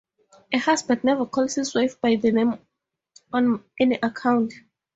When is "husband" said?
0.57-1.03